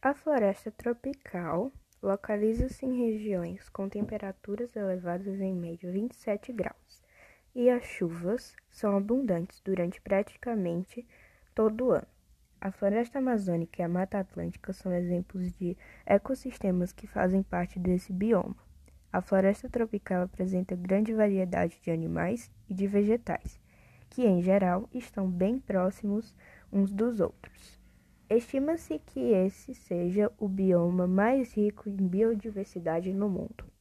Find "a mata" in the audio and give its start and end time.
13.84-14.20